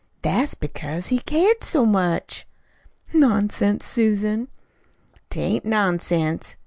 [0.23, 2.47] "That's because he cared so much."
[3.13, 4.47] "Nonsense, Susan!"
[5.29, 6.55] "'T ain't nonsense.